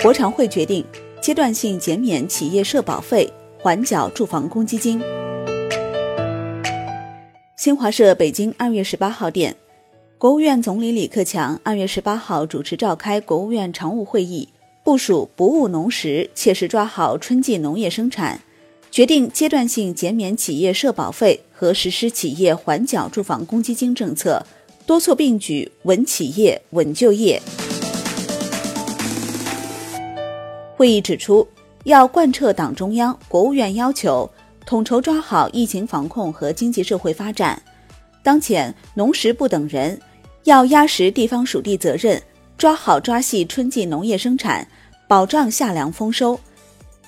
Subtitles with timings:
[0.00, 0.84] 国常会决定
[1.20, 5.02] 阶段性减免企业社保费，缓缴住房公积金。
[7.56, 9.56] 新华社北京二月十八号电，
[10.16, 14.48] 国务院总理李克强二月十八号主持召开国务院常务会议，
[14.84, 18.40] 部署不误农时，切实抓好春季农业生产，
[18.92, 24.46] 决定阶段性减免企业社保费和实施企业缓缴住房公积金政策，
[24.86, 27.42] 多措并举，稳企业、稳就业。
[30.78, 31.44] 会议指出，
[31.82, 34.30] 要贯彻党中央、国务院要求，
[34.64, 37.60] 统筹抓好疫情防控和经济社会发展。
[38.22, 40.00] 当前农时不等人，
[40.44, 42.22] 要压实地方属地责任，
[42.56, 44.64] 抓好抓细春季农业生产，
[45.08, 46.38] 保障夏粮丰收。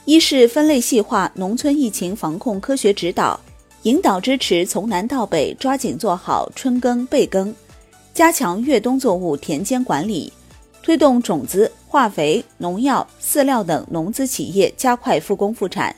[0.05, 3.39] 一是分类细化农村疫情防控科学指导，
[3.83, 7.55] 引导支持从南到北抓紧做好春耕备耕，
[8.13, 10.33] 加强越冬作物田间管理。
[10.83, 15.95] 推动种子、化肥、农药、饲料等农资企业加快复工复产，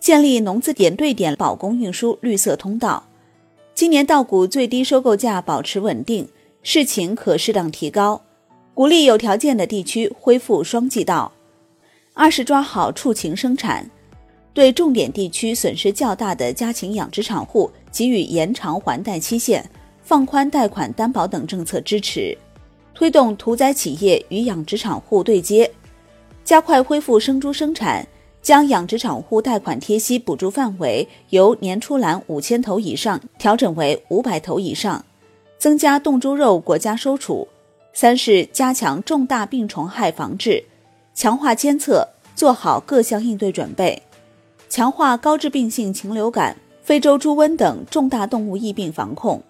[0.00, 3.04] 建立农资点对点保供运输绿色通道。
[3.74, 6.28] 今年稻谷最低收购价保持稳定，
[6.62, 8.22] 市情可适当提高，
[8.74, 11.30] 鼓励有条件的地区恢复双季稻。
[12.14, 13.88] 二是抓好畜禽生产，
[14.54, 19.64] 对重点地区损失较大的家禽养殖场户给予延长还贷期限、
[20.02, 22.36] 放宽贷款担保等政策支持。
[22.96, 25.70] 推动屠宰企业与养殖场户对接，
[26.42, 28.08] 加快恢复生猪生产，
[28.40, 35.04] 将养殖场户贷款贴息补助范围由年出栏五千头以上调整为五百头以上，
[35.58, 37.46] 增加冻猪肉国家收储。
[37.92, 40.64] 三是加强重大病虫害防治，
[41.14, 44.02] 强化监测，做好各项应对准备，
[44.70, 49.42] 强化高致病性禽流感、非洲猪瘟等重大动物疫病防控。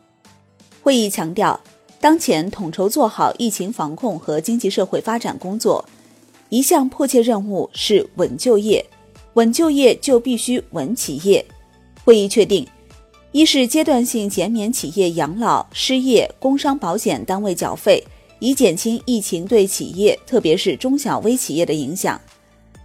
[0.83, 1.61] 会议强调。
[2.07, 5.85] 当前统筹做好疫情防控和经济社会发展工作，
[6.51, 8.87] 一项迫切任务是稳就业。
[9.35, 11.45] 稳就业就必须稳企业。
[12.05, 12.65] 会议确定，
[13.33, 18.01] 一是阶段性减免企业养老、失业、工伤保险单位缴费，
[18.39, 22.21] 以减轻疫情对企业，特别是中小微企业的影响，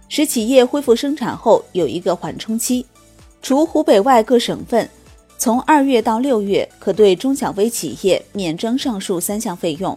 [0.08, 2.84] 使企业恢复生产后有一个缓冲期。
[3.40, 4.90] 除湖北外各省份。
[5.42, 9.92] 从二月到六月，可对中小微企业免征上述三项费用；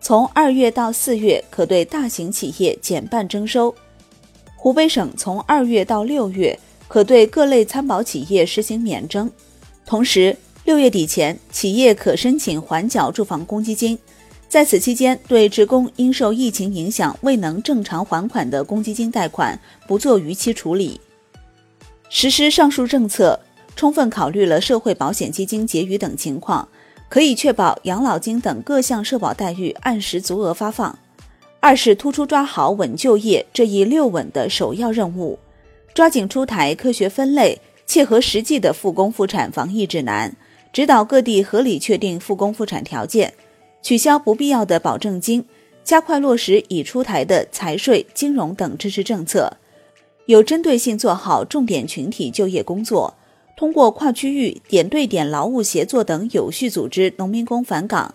[0.00, 3.72] 从二月到四月，可对大型企业减半征收。
[4.56, 9.30] 湖北省从二月到六月，可对各类参保企业实行免征。
[9.86, 13.96] 同时，六月底前，企业可申请缓缴住房公积金。
[14.48, 21.00] 在此期间，对职工因受疫情影响未能正常还款的公积金贷款，不做逾期处理。
[22.08, 23.38] 实施上述政策。
[23.78, 26.68] 充分考虑了社会保险基金结余等情况，
[27.08, 30.98] 可以确保养老金等各项社保待遇按时足额发放。
[31.60, 35.38] 二是突出抓好稳就业这一六稳的首要任务，
[35.94, 40.34] 抓紧出台科学分类、切合实际的复工复产防疫指南，
[40.72, 43.32] 指导各地合理确定复工复产条件，
[43.80, 45.44] 取消不必要的保证金，
[45.84, 49.56] 加快落实已出台的财税、金融等支持政策，
[50.26, 53.14] 有针对性做好重点群体就业工作。
[53.58, 58.14] 通过跨区域点对点劳务协作等，有序组织农民工返岗。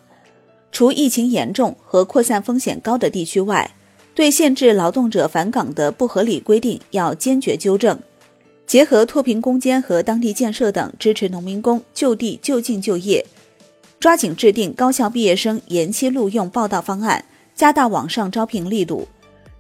[0.72, 3.76] 除疫情严重和扩散风险高的地区外，
[4.16, 8.00] 对限制劳动者返岗的不合理规定要坚决纠正。
[8.66, 13.26] 结合脱贫攻坚和当地建设等，支持农民工就地就近就业。
[14.00, 19.06] 抓紧制定高校毕业生延期录用报到方案，加大网上招聘力度，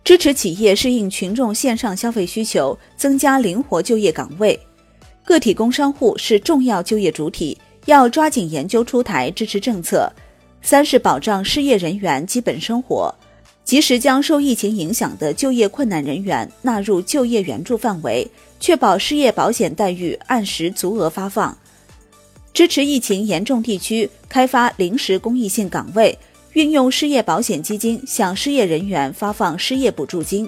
[0.05, 4.57] 支持企业适应群众线上消费需求，增加灵活就业岗位。
[5.33, 10.07] 个体工商户是重要就业主体，要抓紧研究出台支持政策。
[10.61, 13.11] 三是保障失业人员基本生活，
[13.63, 18.29] 及时将受疫情影响的就业困难人员纳入就业援助范围，
[18.59, 21.57] 确保失业保险待遇按时足额发放。
[22.53, 26.15] 支持疫情严重地区开发临时公益性岗位，
[26.51, 30.47] 运用失业保险基金向失业人员发放失业补助金。